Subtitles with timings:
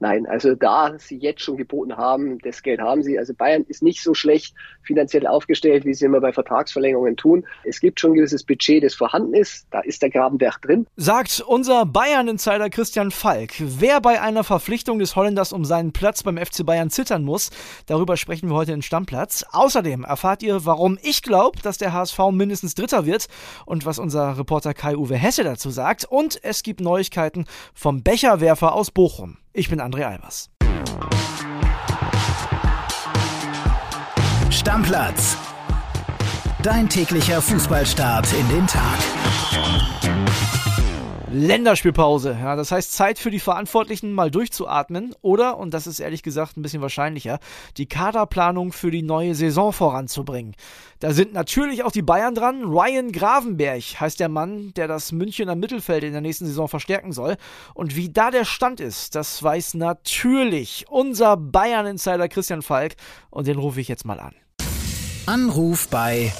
[0.00, 3.16] Nein, also da sie jetzt schon geboten haben, das Geld haben sie.
[3.16, 7.46] Also Bayern ist nicht so schlecht finanziell aufgestellt, wie sie immer bei Vertragsverlängerungen tun.
[7.64, 9.68] Es gibt schon ein gewisses Budget, das vorhanden ist.
[9.70, 10.86] Da ist der Grabenberg drin.
[10.96, 13.52] Sagt unser Bayern-Insider Christian Falk.
[13.58, 17.50] Wer bei einer Verpflichtung des Holländers um seinen Platz beim FC Bayern zittern muss,
[17.86, 19.46] darüber sprechen wir heute in Stammplatz.
[19.52, 23.28] Außerdem erfahrt ihr, warum ich glaube, dass der HSV mindestens Dritter wird
[23.64, 26.04] und was unser Reporter Kai-Uwe Hesse dazu sagt.
[26.04, 29.38] Und es gibt Neuigkeiten vom Becherwerfer aus Bochum.
[29.56, 30.50] Ich bin André Albers.
[34.50, 35.36] Stammplatz.
[36.64, 38.98] Dein täglicher Fußballstart in den Tag.
[41.34, 42.36] Länderspielpause.
[42.40, 46.56] Ja, das heißt Zeit für die Verantwortlichen mal durchzuatmen oder, und das ist ehrlich gesagt
[46.56, 47.40] ein bisschen wahrscheinlicher,
[47.76, 50.54] die Kaderplanung für die neue Saison voranzubringen.
[51.00, 52.62] Da sind natürlich auch die Bayern dran.
[52.62, 57.36] Ryan Gravenberg heißt der Mann, der das Münchener Mittelfeld in der nächsten Saison verstärken soll.
[57.74, 62.94] Und wie da der Stand ist, das weiß natürlich unser Bayern-Insider Christian Falk.
[63.30, 64.34] Und den rufe ich jetzt mal an.
[65.26, 66.32] Anruf bei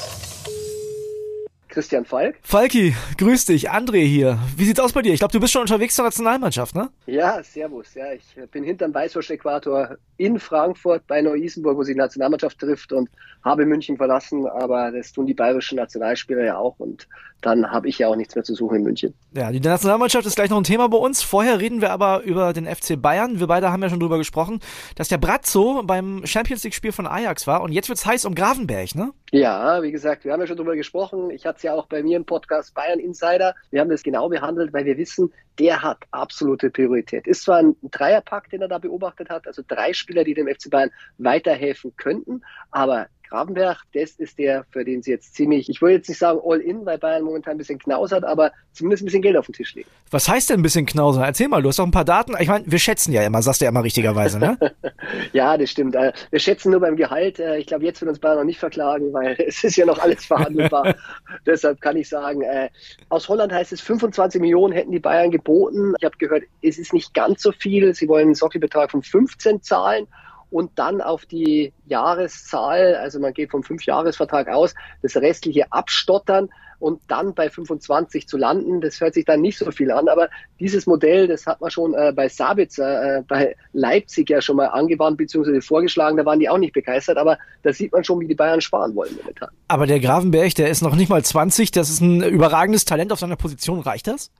[1.74, 2.36] Christian Falk.
[2.42, 4.38] Falki, grüß dich, André hier.
[4.56, 5.12] Wie sieht's aus bei dir?
[5.12, 6.88] Ich glaube, du bist schon unterwegs zur Nationalmannschaft, ne?
[7.06, 7.94] Ja, servus.
[7.94, 13.10] Ja, ich bin hinterm Weißwurst-Äquator in Frankfurt bei Neu-Isenburg, wo sich die Nationalmannschaft trifft und
[13.42, 17.06] habe München verlassen, aber das tun die bayerischen Nationalspieler ja auch und
[17.42, 19.12] dann habe ich ja auch nichts mehr zu suchen in München.
[19.34, 21.22] Ja, die Nationalmannschaft ist gleich noch ein Thema bei uns.
[21.22, 23.38] Vorher reden wir aber über den FC Bayern.
[23.38, 24.60] Wir beide haben ja schon drüber gesprochen,
[24.94, 28.94] dass der Brazzo beim Champions League-Spiel von Ajax war und jetzt wird's heiß um Gravenberg,
[28.94, 29.12] ne?
[29.30, 31.30] Ja, wie gesagt, wir haben ja schon drüber gesprochen.
[31.30, 33.54] Ich hatte ja auch bei mir im Podcast Bayern Insider.
[33.70, 37.26] Wir haben das genau behandelt, weil wir wissen, der hat absolute Priorität.
[37.26, 40.70] Ist zwar ein Dreierpack, den er da beobachtet hat, also drei Spieler, die dem FC
[40.70, 45.92] Bayern weiterhelfen könnten, aber Grabenberg, das ist der, für den sie jetzt ziemlich, ich will
[45.92, 49.22] jetzt nicht sagen all in, weil Bayern momentan ein bisschen knausert, aber zumindest ein bisschen
[49.22, 49.88] Geld auf den Tisch legen.
[50.10, 51.24] Was heißt denn ein bisschen knausern?
[51.24, 52.34] Erzähl mal, du hast doch ein paar Daten.
[52.38, 54.58] Ich meine, wir schätzen ja immer, sagst du ja immer richtigerweise, ne?
[55.32, 55.94] ja, das stimmt.
[55.94, 57.38] Äh, wir schätzen nur beim Gehalt.
[57.38, 59.98] Äh, ich glaube, jetzt wird uns Bayern noch nicht verklagen, weil es ist ja noch
[59.98, 60.94] alles verhandelbar.
[61.46, 62.68] Deshalb kann ich sagen, äh,
[63.08, 65.94] aus Holland heißt es 25 Millionen hätten die Bayern geboten.
[65.98, 67.94] Ich habe gehört, es ist nicht ganz so viel.
[67.94, 70.06] Sie wollen einen Sockelbetrag von 15 zahlen
[70.54, 74.72] und dann auf die Jahreszahl, also man geht vom Fünfjahresvertrag aus,
[75.02, 76.48] das restliche abstottern
[76.78, 78.80] und dann bei 25 zu landen.
[78.80, 80.28] Das hört sich dann nicht so viel an, aber
[80.60, 84.66] dieses Modell, das hat man schon äh, bei Sabitzer, äh, bei Leipzig ja schon mal
[84.66, 85.60] angewandt bzw.
[85.60, 88.60] vorgeschlagen, da waren die auch nicht begeistert, aber da sieht man schon, wie die Bayern
[88.60, 89.48] sparen wollen momentan.
[89.66, 93.18] Aber der Gravenberg, der ist noch nicht mal 20, das ist ein überragendes Talent auf
[93.18, 94.30] seiner Position, reicht das?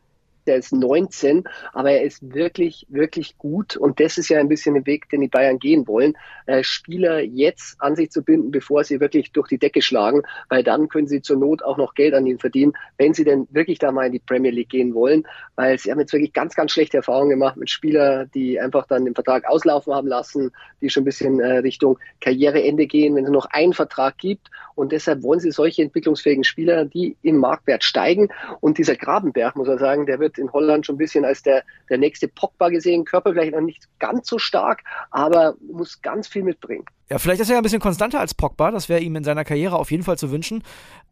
[0.47, 3.77] Der ist 19, aber er ist wirklich, wirklich gut.
[3.77, 6.15] Und das ist ja ein bisschen der Weg, den die Bayern gehen wollen,
[6.47, 10.63] äh, Spieler jetzt an sich zu binden, bevor sie wirklich durch die Decke schlagen, weil
[10.63, 13.79] dann können sie zur Not auch noch Geld an ihnen verdienen, wenn sie denn wirklich
[13.79, 16.73] da mal in die Premier League gehen wollen, weil sie haben jetzt wirklich ganz, ganz
[16.73, 21.03] schlechte Erfahrungen gemacht mit Spielern, die einfach dann den Vertrag auslaufen haben lassen, die schon
[21.03, 24.51] ein bisschen äh, Richtung Karriereende gehen, wenn es noch einen Vertrag gibt.
[24.75, 28.29] Und deshalb wollen sie solche entwicklungsfähigen Spieler, die im Marktwert steigen.
[28.61, 31.43] Und dieser Grabenberg, muss man sagen, der wird wird in Holland schon ein bisschen als
[31.43, 33.05] der, der nächste Pogba gesehen.
[33.05, 36.85] Körper vielleicht noch nicht ganz so stark, aber muss ganz viel mitbringen.
[37.11, 39.45] Ja, vielleicht ist er ja ein bisschen konstanter als Pogba, das wäre ihm in seiner
[39.45, 40.63] Karriere auf jeden Fall zu wünschen.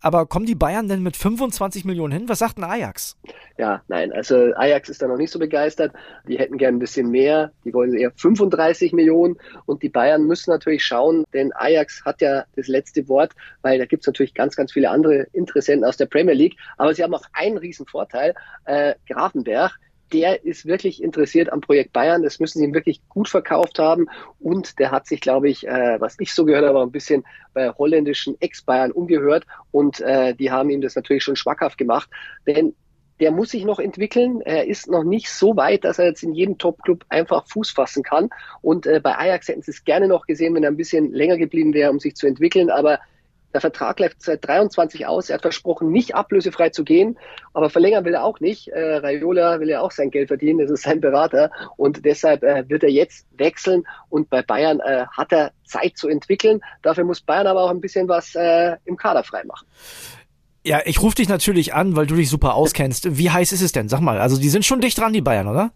[0.01, 2.29] Aber kommen die Bayern denn mit 25 Millionen hin?
[2.31, 3.19] Was sagt denn Ajax?
[3.59, 5.93] Ja, nein, also Ajax ist da noch nicht so begeistert.
[6.27, 9.37] Die hätten gern ein bisschen mehr, die wollen eher 35 Millionen
[9.67, 13.85] und die Bayern müssen natürlich schauen, denn Ajax hat ja das letzte Wort, weil da
[13.85, 17.15] gibt es natürlich ganz, ganz viele andere Interessenten aus der Premier League, aber sie haben
[17.15, 19.79] auch einen riesen Vorteil, äh, Grafenberg,
[20.13, 22.23] der ist wirklich interessiert am Projekt Bayern.
[22.23, 24.09] Das müssen sie ihm wirklich gut verkauft haben.
[24.39, 27.25] Und der hat sich, glaube ich, äh, was ich so gehört habe, ein bisschen
[27.55, 29.45] bei holländischen Ex-Bayern umgehört.
[29.71, 32.11] Und äh, die haben ihm das natürlich schon schmackhaft gemacht.
[32.47, 32.75] Denn
[33.21, 34.41] der muss sich noch entwickeln.
[34.41, 38.03] Er ist noch nicht so weit, dass er jetzt in jedem Top-Club einfach Fuß fassen
[38.03, 38.31] kann.
[38.63, 41.39] Und äh, bei Ajax hätten sie es gerne noch gesehen, wenn er ein bisschen länger
[41.39, 42.69] geblieben wäre, um sich zu entwickeln.
[42.69, 42.99] Aber
[43.53, 45.29] der Vertrag läuft seit 23 aus.
[45.29, 47.19] Er hat versprochen, nicht ablösefrei zu gehen,
[47.53, 48.69] aber verlängern will er auch nicht.
[48.69, 52.69] Äh, Raiola will ja auch sein Geld verdienen, das ist sein Berater und deshalb äh,
[52.69, 56.61] wird er jetzt wechseln und bei Bayern äh, hat er Zeit zu entwickeln.
[56.83, 59.67] Dafür muss Bayern aber auch ein bisschen was äh, im Kader freimachen.
[60.65, 63.19] Ja, ich rufe dich natürlich an, weil du dich super auskennst.
[63.19, 63.89] Wie heiß ist es denn?
[63.89, 65.73] Sag mal, also die sind schon dicht dran, die Bayern, oder?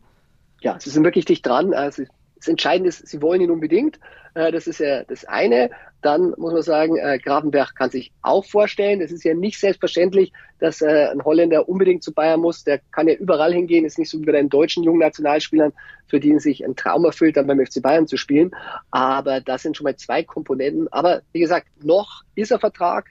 [0.60, 1.74] Ja, sie sind wirklich dicht dran.
[1.74, 2.04] Also
[2.46, 3.98] das Entscheidende ist, sie wollen ihn unbedingt.
[4.34, 5.70] Äh, das ist ja das eine.
[6.00, 9.00] Dann muss man sagen, äh, Gravenberg kann sich auch vorstellen.
[9.00, 12.62] Es ist ja nicht selbstverständlich, dass äh, ein Holländer unbedingt zu Bayern muss.
[12.62, 13.84] Der kann ja überall hingehen.
[13.84, 15.72] Ist nicht so wie bei den deutschen jungen Nationalspielern,
[16.06, 18.52] für die sich ein Traum erfüllt, dann beim FC Bayern zu spielen.
[18.92, 20.86] Aber das sind schon mal zwei Komponenten.
[20.92, 23.06] Aber wie gesagt, noch ist er Vertrag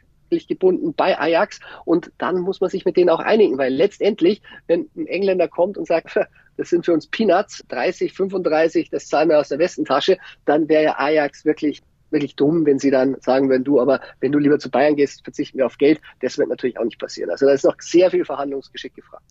[0.49, 4.89] gebunden bei Ajax und dann muss man sich mit denen auch einigen, weil letztendlich, wenn
[4.97, 6.19] ein Engländer kommt und sagt,
[6.57, 10.83] das sind für uns Peanuts, 30, 35, das zahlen wir aus der Westentasche, dann wäre
[10.83, 11.81] ja Ajax wirklich
[12.11, 15.23] wirklich dumm, wenn sie dann sagen würden, du, aber wenn du lieber zu Bayern gehst,
[15.23, 15.99] verzichten wir auf Geld.
[16.21, 17.29] Das wird natürlich auch nicht passieren.
[17.29, 19.25] Also da ist noch sehr viel Verhandlungsgeschick gefragt.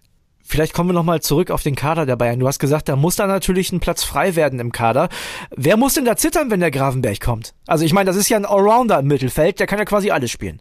[0.46, 2.38] Vielleicht kommen wir nochmal zurück auf den Kader der Bayern.
[2.38, 5.08] Du hast gesagt, da muss da natürlich ein Platz frei werden im Kader.
[5.56, 7.54] Wer muss denn da zittern, wenn der Gravenberg kommt?
[7.66, 10.30] Also ich meine, das ist ja ein Allrounder im Mittelfeld, der kann ja quasi alles
[10.30, 10.60] spielen.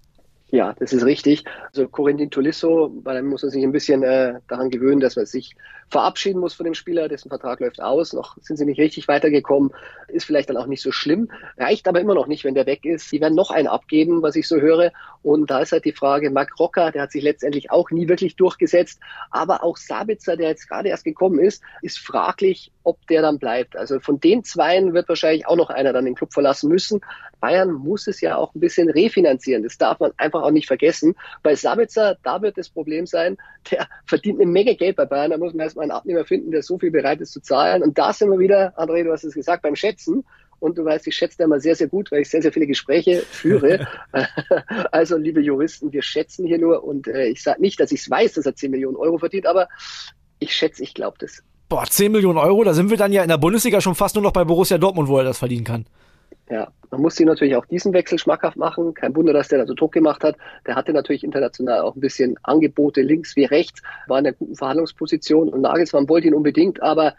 [0.53, 1.45] Ja, das ist richtig.
[1.69, 5.25] Also Corentin Tolisso, weil dann muss man sich ein bisschen äh, daran gewöhnen, dass man
[5.25, 5.55] sich
[5.89, 8.13] verabschieden muss von dem Spieler, dessen Vertrag läuft aus.
[8.13, 9.71] Noch sind sie nicht richtig weitergekommen,
[10.09, 11.31] ist vielleicht dann auch nicht so schlimm.
[11.57, 13.09] Reicht aber immer noch nicht, wenn der weg ist.
[13.09, 14.91] Sie werden noch einen abgeben, was ich so höre.
[15.23, 18.35] Und da ist halt die Frage, Marc Rocker, der hat sich letztendlich auch nie wirklich
[18.35, 18.99] durchgesetzt.
[19.31, 23.75] Aber auch Sabitzer, der jetzt gerade erst gekommen ist, ist fraglich, ob der dann bleibt.
[23.75, 27.01] Also von den Zweien wird wahrscheinlich auch noch einer dann den Club verlassen müssen.
[27.43, 29.63] Bayern muss es ja auch ein bisschen refinanzieren.
[29.63, 31.13] Das darf man einfach auch nicht vergessen.
[31.43, 33.35] Bei Sabitzer, da wird das Problem sein,
[33.69, 35.31] der verdient eine Menge Geld bei Bayern.
[35.31, 37.83] Da muss man erstmal einen Abnehmer finden, der so viel bereit ist zu zahlen.
[37.83, 40.23] Und da sind wir wieder, André, du hast es gesagt, beim Schätzen.
[40.61, 42.65] Und du weißt, ich schätze da mal sehr, sehr gut, weil ich sehr, sehr viele
[42.65, 43.89] Gespräche führe.
[44.93, 46.85] also, liebe Juristen, wir schätzen hier nur.
[46.85, 49.47] Und äh, ich sage nicht, dass ich es weiß, dass er 10 Millionen Euro verdient,
[49.47, 49.67] aber
[50.39, 51.43] ich schätze, ich glaube das.
[51.67, 54.23] Boah, 10 Millionen Euro, da sind wir dann ja in der Bundesliga schon fast nur
[54.23, 55.85] noch bei Borussia Dortmund, wo er das verdienen kann.
[56.49, 58.93] Ja, man muss sich natürlich auch diesen Wechsel schmackhaft machen.
[58.93, 60.35] Kein Wunder, dass der da so Druck gemacht hat.
[60.67, 64.55] Der hatte natürlich international auch ein bisschen Angebote links wie rechts, war in einer guten
[64.55, 67.15] Verhandlungsposition und Nagelsmann wollte ihn unbedingt, aber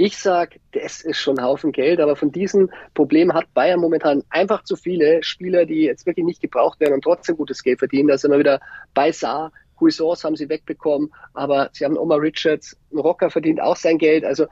[0.00, 4.22] ich sag, das ist schon ein Haufen Geld, aber von diesen Problemen hat Bayern momentan
[4.30, 8.08] einfach zu viele Spieler, die jetzt wirklich nicht gebraucht werden und trotzdem gutes Geld verdienen.
[8.08, 8.60] Da sind wir wieder
[8.94, 13.76] bei Saar, Huisors haben sie wegbekommen, aber sie haben Omar Richards, ein Rocker verdient auch
[13.76, 14.24] sein Geld.
[14.24, 14.46] Also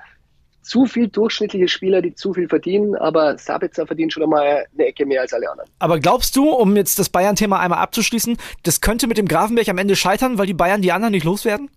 [0.68, 5.06] zu viel durchschnittliche Spieler, die zu viel verdienen, aber Sabitzer verdient schon einmal eine Ecke
[5.06, 5.70] mehr als alle anderen.
[5.78, 9.78] Aber glaubst du, um jetzt das Bayern-Thema einmal abzuschließen, das könnte mit dem Grafenberg am
[9.78, 11.70] Ende scheitern, weil die Bayern die anderen nicht loswerden?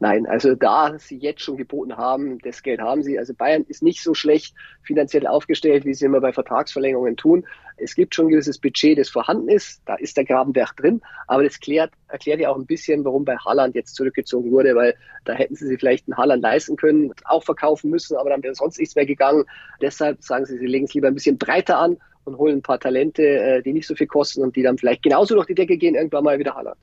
[0.00, 3.18] Nein, also da sie jetzt schon geboten haben, das Geld haben sie.
[3.18, 7.44] Also Bayern ist nicht so schlecht finanziell aufgestellt, wie sie immer bei Vertragsverlängerungen tun.
[7.76, 9.82] Es gibt schon ein gewisses Budget, das vorhanden ist.
[9.86, 11.00] Da ist der Grabenberg drin.
[11.26, 14.94] Aber das klärt, erklärt ja auch ein bisschen, warum bei Haaland jetzt zurückgezogen wurde, weil
[15.24, 18.54] da hätten sie sich vielleicht einen Haaland leisten können, auch verkaufen müssen, aber dann wäre
[18.54, 19.44] sonst nichts mehr gegangen.
[19.82, 22.78] Deshalb sagen sie, sie legen es lieber ein bisschen breiter an und holen ein paar
[22.78, 25.76] Talente, äh, die nicht so viel kosten und die dann vielleicht genauso durch die Decke
[25.76, 26.76] gehen, irgendwann mal wieder Haaland.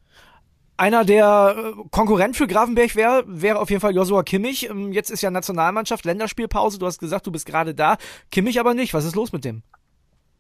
[0.77, 4.69] Einer, der äh, Konkurrent für Grafenberg wäre, wäre auf jeden Fall Joshua Kimmich.
[4.69, 6.79] Ähm, jetzt ist ja Nationalmannschaft, Länderspielpause.
[6.79, 7.95] Du hast gesagt, du bist gerade da.
[8.29, 8.93] Kimmich aber nicht.
[8.93, 9.63] Was ist los mit dem?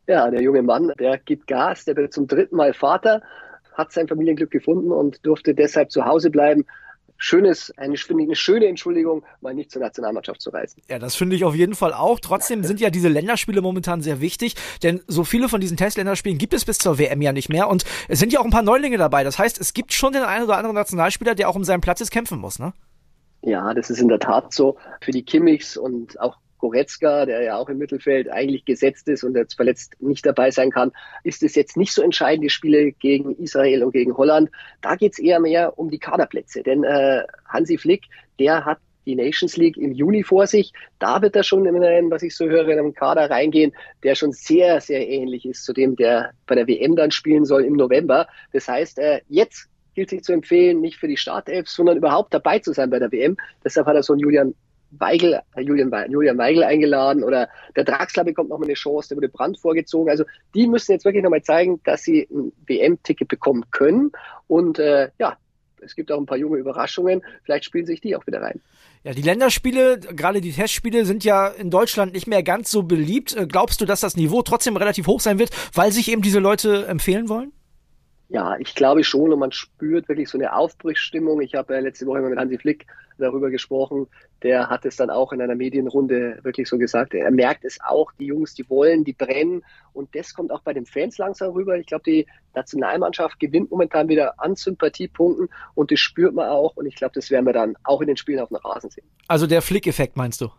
[0.07, 3.21] Ja, der junge Mann, der gibt Gas, der wird zum dritten Mal Vater,
[3.73, 6.65] hat sein Familienglück gefunden und durfte deshalb zu Hause bleiben
[7.17, 10.81] schönes, eine, eine schöne Entschuldigung, mal nicht zur Nationalmannschaft zu reisen.
[10.89, 12.19] Ja, das finde ich auf jeden Fall auch.
[12.19, 16.53] Trotzdem sind ja diese Länderspiele momentan sehr wichtig, denn so viele von diesen Testländerspielen gibt
[16.53, 18.97] es bis zur WM ja nicht mehr und es sind ja auch ein paar Neulinge
[18.97, 19.23] dabei.
[19.23, 21.99] Das heißt, es gibt schon den einen oder anderen Nationalspieler, der auch um seinen Platz
[21.99, 22.73] jetzt kämpfen muss, ne?
[23.41, 24.77] Ja, das ist in der Tat so.
[25.01, 29.35] Für die Kimmichs und auch Goretzka, der ja auch im Mittelfeld eigentlich gesetzt ist und
[29.35, 30.91] jetzt verletzt nicht dabei sein kann,
[31.23, 34.49] ist es jetzt nicht so entscheidend, die Spiele gegen Israel und gegen Holland.
[34.81, 36.63] Da geht es eher mehr um die Kaderplätze.
[36.63, 38.05] Denn äh, Hansi Flick,
[38.39, 40.73] der hat die Nations League im Juni vor sich.
[40.97, 43.71] Da wird er schon, in, was ich so höre, in einen Kader reingehen,
[44.01, 47.63] der schon sehr, sehr ähnlich ist zu dem, der bei der WM dann spielen soll
[47.63, 48.27] im November.
[48.51, 52.59] Das heißt, äh, jetzt gilt sich zu empfehlen, nicht für die Startelf, sondern überhaupt dabei
[52.59, 53.37] zu sein bei der WM.
[53.63, 54.55] Deshalb hat er so einen Julian
[54.99, 59.59] Weigel, Julian, Julian Weigel eingeladen oder der Draxler bekommt nochmal eine Chance, der wurde Brand
[59.59, 60.09] vorgezogen.
[60.09, 64.11] Also die müssen jetzt wirklich nochmal zeigen, dass sie ein WM-Ticket bekommen können.
[64.47, 65.37] Und äh, ja,
[65.81, 67.21] es gibt auch ein paar junge Überraschungen.
[67.43, 68.61] Vielleicht spielen sich die auch wieder rein.
[69.03, 73.35] Ja, die Länderspiele, gerade die Testspiele, sind ja in Deutschland nicht mehr ganz so beliebt.
[73.35, 76.39] Äh, glaubst du, dass das Niveau trotzdem relativ hoch sein wird, weil sich eben diese
[76.39, 77.51] Leute empfehlen wollen?
[78.35, 81.39] Ja, ich glaube schon und man spürt wirklich so eine Aufbruchsstimmung.
[81.39, 82.85] Ich habe ja letzte Woche mit Hansi Flick
[83.17, 84.07] darüber gesprochen.
[84.43, 87.13] Der hat es dann auch in einer Medienrunde wirklich so gesagt.
[87.13, 89.63] Er merkt es auch, die Jungs, die wollen, die brennen.
[89.93, 91.77] Und das kommt auch bei den Fans langsam rüber.
[91.77, 96.75] Ich glaube, die Nationalmannschaft gewinnt momentan wieder an Sympathiepunkten und das spürt man auch.
[96.75, 99.05] Und ich glaube, das werden wir dann auch in den Spielen auf dem Rasen sehen.
[99.29, 100.49] Also der Flick-Effekt meinst du?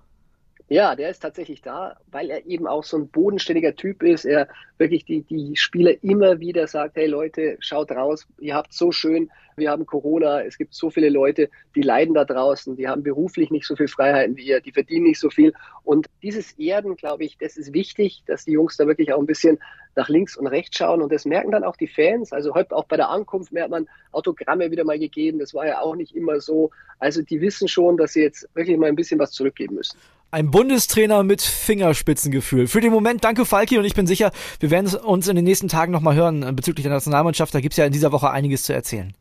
[0.69, 4.25] Ja, der ist tatsächlich da, weil er eben auch so ein bodenständiger Typ ist.
[4.25, 8.91] Er wirklich die, die Spieler immer wieder sagt, hey Leute, schaut raus, ihr habt so
[8.91, 13.05] schön, wir haben Corona, es gibt so viele Leute, die leiden da draußen, die haben
[13.05, 15.55] beruflich nicht so viel Freiheiten wie ihr, die verdienen nicht so viel.
[15.85, 19.27] Und dieses Erden, glaube ich, das ist wichtig, dass die Jungs da wirklich auch ein
[19.27, 19.59] bisschen
[19.95, 21.01] nach links und rechts schauen.
[21.01, 22.33] Und das merken dann auch die Fans.
[22.33, 25.39] Also heute auch bei der Ankunft mehr hat man Autogramme wieder mal gegeben.
[25.39, 26.71] Das war ja auch nicht immer so.
[26.99, 29.97] Also die wissen schon, dass sie jetzt wirklich mal ein bisschen was zurückgeben müssen.
[30.37, 32.67] Ein Bundestrainer mit Fingerspitzengefühl.
[32.67, 35.69] Für den Moment danke Falki und ich bin sicher, wir werden uns in den nächsten
[35.69, 37.55] Tagen nochmal hören bezüglich der Nationalmannschaft.
[37.55, 39.15] Da gibt's ja in dieser Woche einiges zu erzählen.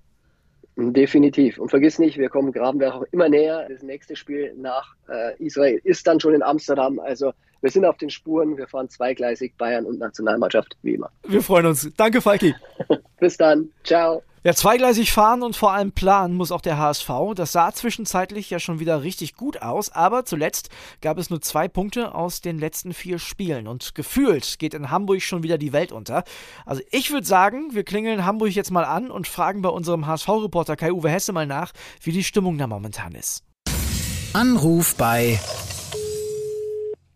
[0.75, 1.57] Definitiv.
[1.57, 3.65] Und vergiss nicht, wir kommen Grabenberg auch immer näher.
[3.69, 6.99] Das nächste Spiel nach äh, Israel ist dann schon in Amsterdam.
[6.99, 7.31] Also
[7.61, 8.57] wir sind auf den Spuren.
[8.57, 11.11] Wir fahren zweigleisig Bayern und Nationalmannschaft, wie immer.
[11.25, 11.89] Wir freuen uns.
[11.95, 12.53] Danke, Falki.
[13.21, 13.69] Bis dann.
[13.85, 14.21] Ciao.
[14.45, 17.09] Ja, zweigleisig fahren und vor allem planen muss auch der HSV.
[17.33, 20.69] Das sah zwischenzeitlich ja schon wieder richtig gut aus, aber zuletzt
[21.01, 25.23] gab es nur zwei Punkte aus den letzten vier Spielen und gefühlt geht in Hamburg
[25.23, 26.23] schon wieder die Welt unter.
[26.63, 30.75] Also ich würde sagen, wir klingeln Hamburg jetzt mal an und fragen bei unserem HSV-Reporter
[30.75, 31.71] Kai-Uwe Hesse mal nach,
[32.03, 33.43] wie die Stimmung da momentan ist.
[34.33, 35.39] Anruf bei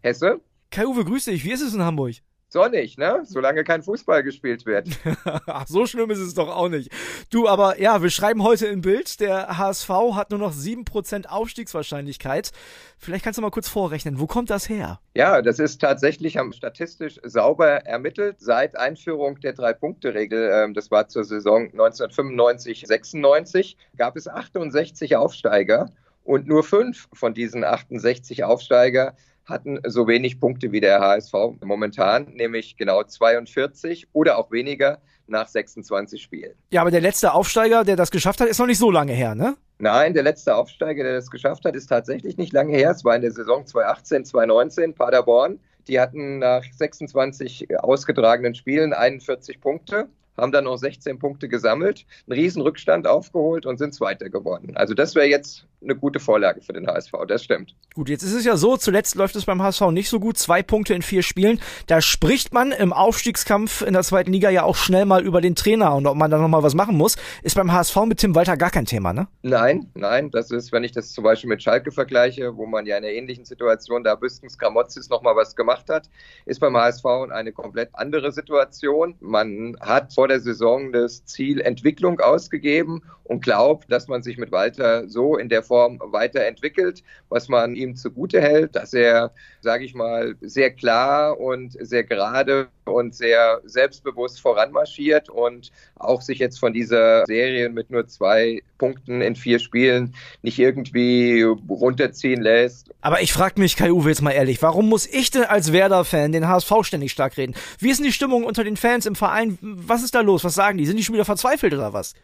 [0.02, 0.42] Hesse.
[0.72, 1.44] Kai-Uwe, grüß dich.
[1.44, 2.16] Wie ist es in Hamburg?
[2.50, 3.22] Sonnig, ne?
[3.26, 4.88] Solange kein Fußball gespielt wird.
[5.46, 6.92] Ach, so schlimm ist es doch auch nicht.
[7.30, 12.52] Du, aber ja, wir schreiben heute im Bild, der HSV hat nur noch 7% Aufstiegswahrscheinlichkeit.
[12.98, 15.00] Vielleicht kannst du mal kurz vorrechnen, wo kommt das her?
[15.14, 18.38] Ja, das ist tatsächlich statistisch sauber ermittelt.
[18.40, 25.92] Seit Einführung der Drei-Punkte-Regel, ähm, das war zur Saison 1995-96, gab es 68 Aufsteiger.
[26.24, 29.16] Und nur fünf von diesen 68 Aufsteiger
[29.50, 35.48] hatten so wenig Punkte wie der HSV momentan, nämlich genau 42 oder auch weniger nach
[35.48, 36.54] 26 Spielen.
[36.72, 39.36] Ja, aber der letzte Aufsteiger, der das geschafft hat, ist noch nicht so lange her,
[39.36, 39.56] ne?
[39.78, 42.92] Nein, der letzte Aufsteiger, der das geschafft hat, ist tatsächlich nicht lange her.
[42.92, 45.60] Es war in der Saison 2018, 2019, Paderborn.
[45.88, 52.40] Die hatten nach 26 ausgetragenen Spielen 41 Punkte haben dann noch 16 Punkte gesammelt, einen
[52.40, 54.76] riesen Rückstand aufgeholt und sind Zweiter geworden.
[54.76, 57.76] Also das wäre jetzt eine gute Vorlage für den HSV, das stimmt.
[57.94, 60.62] Gut, jetzt ist es ja so, zuletzt läuft es beim HSV nicht so gut, zwei
[60.62, 61.60] Punkte in vier Spielen.
[61.88, 65.56] Da spricht man im Aufstiegskampf in der zweiten Liga ja auch schnell mal über den
[65.56, 67.16] Trainer und ob man da nochmal was machen muss.
[67.44, 69.28] Ist beim HSV mit Tim Walter gar kein Thema, ne?
[69.42, 72.98] Nein, nein, das ist, wenn ich das zum Beispiel mit Schalke vergleiche, wo man ja
[72.98, 76.10] in einer ähnlichen Situation da Büstens Kramotzis nochmal was gemacht hat,
[76.46, 79.16] ist beim HSV eine komplett andere Situation.
[79.20, 84.52] Man hat vor der Saison das Ziel Entwicklung ausgegeben und glaubt, dass man sich mit
[84.52, 89.94] Walter so in der Form weiterentwickelt, was man ihm zugute hält, dass er, sage ich
[89.94, 96.74] mal, sehr klar und sehr gerade und sehr selbstbewusst voranmarschiert und auch sich jetzt von
[96.74, 102.90] dieser Serie mit nur zwei Punkten in vier Spielen nicht irgendwie runterziehen lässt.
[103.02, 106.48] Aber ich frage mich, Kai-Uwe, jetzt mal ehrlich, warum muss ich denn als Werder-Fan den
[106.48, 107.54] HSV ständig stark reden?
[107.78, 109.60] Wie ist denn die Stimmung unter den Fans im Verein?
[109.62, 110.44] Was ist da los?
[110.44, 110.88] Was sagen die?
[110.88, 112.16] Sind die schon wieder verzweifelt oder was?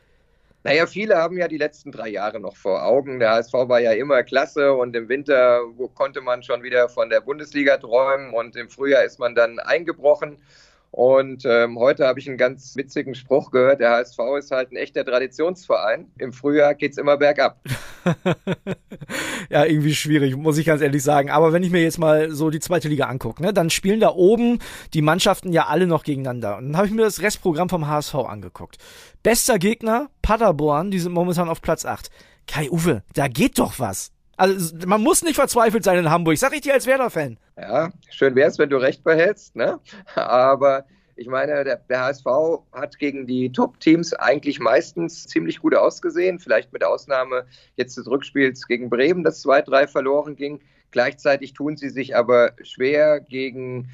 [0.66, 3.20] Naja, viele haben ja die letzten drei Jahre noch vor Augen.
[3.20, 5.62] Der HSV war ja immer klasse und im Winter
[5.94, 10.40] konnte man schon wieder von der Bundesliga träumen und im Frühjahr ist man dann eingebrochen.
[10.96, 13.82] Und ähm, heute habe ich einen ganz witzigen Spruch gehört.
[13.82, 16.10] Der HSV ist halt ein echter Traditionsverein.
[16.18, 17.60] Im Frühjahr geht es immer bergab.
[19.50, 21.32] ja, irgendwie schwierig, muss ich ganz ehrlich sagen.
[21.32, 24.12] Aber wenn ich mir jetzt mal so die zweite Liga angucke, ne, dann spielen da
[24.12, 24.60] oben
[24.94, 26.60] die Mannschaften ja alle noch gegeneinander.
[26.60, 28.78] Und dann habe ich mir das Restprogramm vom HSV angeguckt.
[29.22, 32.10] Bester Gegner, Paderborn, die sind momentan auf Platz 8.
[32.48, 34.14] Kai Uwe, da geht doch was.
[34.38, 37.38] Also man muss nicht verzweifelt sein in Hamburg, sag ich dir als Werder-Fan.
[37.58, 39.80] Ja, schön wär's, wenn du recht behältst, ne?
[40.16, 42.26] Aber ich meine, der, der HSV
[42.74, 47.46] hat gegen die Top-Teams eigentlich meistens ziemlich gut ausgesehen, vielleicht mit Ausnahme
[47.78, 50.60] jetzt des Rückspiels gegen Bremen, das 2-3 verloren ging.
[50.92, 53.90] Gleichzeitig tun sie sich aber schwer gegen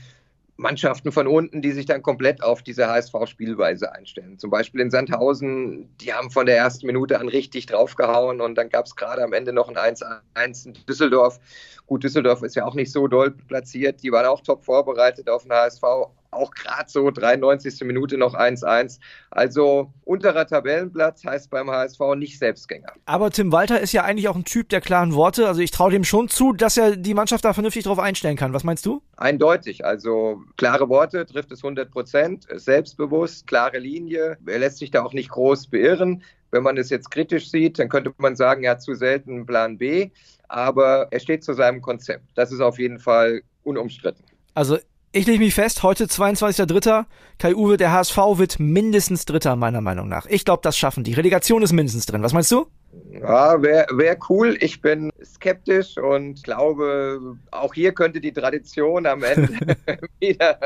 [0.61, 4.37] Mannschaften von unten, die sich dann komplett auf diese HSV-Spielweise einstellen.
[4.37, 8.69] Zum Beispiel in Sandhausen, die haben von der ersten Minute an richtig draufgehauen und dann
[8.69, 11.39] gab es gerade am Ende noch ein 1-1 in Düsseldorf.
[11.87, 15.43] Gut, Düsseldorf ist ja auch nicht so doll platziert, die waren auch top vorbereitet auf
[15.43, 15.83] den HSV,
[16.31, 17.81] auch gerade so 93.
[17.81, 18.99] Minute noch 1-1.
[19.29, 22.93] Also unterer Tabellenplatz heißt beim HSV nicht Selbstgänger.
[23.05, 25.47] Aber Tim Walter ist ja eigentlich auch ein Typ der klaren Worte.
[25.47, 28.53] Also ich traue dem schon zu, dass er die Mannschaft da vernünftig drauf einstellen kann.
[28.53, 29.01] Was meinst du?
[29.17, 29.85] Eindeutig.
[29.85, 32.47] Also klare Worte trifft es 100 Prozent.
[32.53, 34.37] Selbstbewusst, klare Linie.
[34.45, 36.23] Er lässt sich da auch nicht groß beirren.
[36.51, 39.45] Wenn man es jetzt kritisch sieht, dann könnte man sagen, er hat zu selten einen
[39.45, 40.09] Plan B.
[40.47, 42.25] Aber er steht zu seinem Konzept.
[42.35, 44.25] Das ist auf jeden Fall unumstritten.
[44.53, 44.77] Also
[45.13, 47.05] ich lege mich fest, heute 22.03.
[47.37, 50.25] Kai Uwe, der HSV wird mindestens Dritter, meiner Meinung nach.
[50.27, 51.13] Ich glaube, das schaffen die.
[51.13, 52.23] Relegation ist mindestens drin.
[52.23, 52.67] Was meinst du?
[53.11, 54.57] Ja, wäre wär cool.
[54.59, 59.49] Ich bin skeptisch und glaube, auch hier könnte die Tradition am Ende
[60.19, 60.59] wieder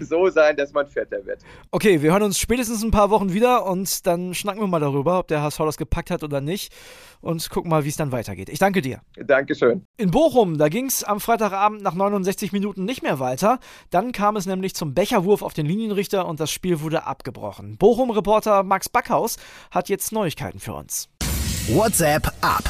[0.00, 1.40] so sein, dass man Vierter wird.
[1.70, 5.18] Okay, wir hören uns spätestens ein paar Wochen wieder und dann schnacken wir mal darüber,
[5.18, 6.72] ob der HSV das gepackt hat oder nicht
[7.20, 8.48] und gucken mal, wie es dann weitergeht.
[8.48, 9.00] Ich danke dir.
[9.16, 9.86] Dankeschön.
[9.96, 13.58] In Bochum, da ging es am Freitagabend nach 69 Minuten nicht mehr weiter.
[13.90, 17.76] Dann kam es nämlich zum Becherwurf auf den Linienrichter und das Spiel wurde abgebrochen.
[17.78, 19.36] Bochum-Reporter Max Backhaus
[19.70, 21.08] hat jetzt Neuigkeiten für uns.
[21.68, 22.62] WhatsApp ab.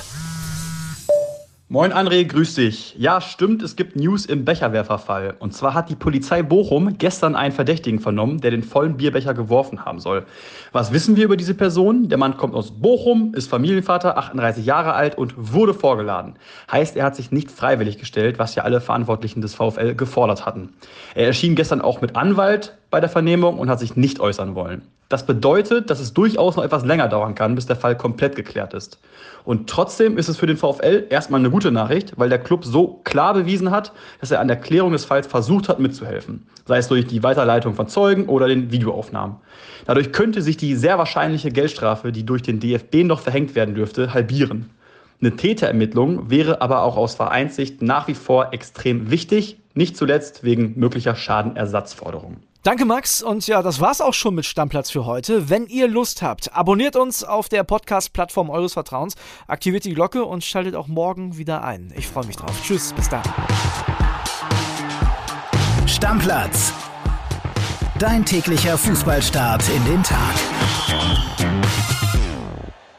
[1.69, 2.95] Moin André, grüß dich.
[2.97, 5.35] Ja, stimmt, es gibt News im Becherwerferfall.
[5.38, 9.85] Und zwar hat die Polizei Bochum gestern einen Verdächtigen vernommen, der den vollen Bierbecher geworfen
[9.85, 10.25] haben soll.
[10.73, 12.09] Was wissen wir über diese Person?
[12.09, 16.37] Der Mann kommt aus Bochum, ist Familienvater, 38 Jahre alt und wurde vorgeladen.
[16.73, 20.71] Heißt, er hat sich nicht freiwillig gestellt, was ja alle Verantwortlichen des VfL gefordert hatten.
[21.15, 24.81] Er erschien gestern auch mit Anwalt bei der Vernehmung und hat sich nicht äußern wollen.
[25.08, 28.75] Das bedeutet, dass es durchaus noch etwas länger dauern kann, bis der Fall komplett geklärt
[28.75, 28.98] ist.
[29.44, 33.00] Und trotzdem ist es für den VfL erstmal eine gute Nachricht, weil der Club so
[33.04, 36.44] klar bewiesen hat, dass er an der Klärung des Falls versucht hat mitzuhelfen.
[36.64, 39.36] Sei es durch die Weiterleitung von Zeugen oder den Videoaufnahmen.
[39.86, 44.12] Dadurch könnte sich die sehr wahrscheinliche Geldstrafe, die durch den DFB noch verhängt werden dürfte,
[44.12, 44.70] halbieren.
[45.20, 50.75] Eine Täterermittlung wäre aber auch aus Vereinssicht nach wie vor extrem wichtig, nicht zuletzt wegen
[50.76, 52.38] möglicher Schadenersatzforderungen.
[52.66, 53.23] Danke, Max.
[53.23, 55.49] Und ja, das war's auch schon mit Stammplatz für heute.
[55.49, 59.14] Wenn ihr Lust habt, abonniert uns auf der Podcast-Plattform eures Vertrauens,
[59.46, 61.94] aktiviert die Glocke und schaltet auch morgen wieder ein.
[61.96, 62.61] Ich freue mich drauf.
[62.64, 63.23] Tschüss, bis dann.
[65.87, 66.73] Stammplatz.
[68.00, 70.35] Dein täglicher Fußballstart in den Tag.